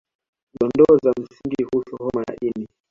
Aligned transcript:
Dondoo 0.59 0.97
za 1.03 1.11
msingi 1.11 1.65
kuhusu 1.65 1.95
homa 1.97 2.23
ya 2.29 2.35
ini 2.41 2.67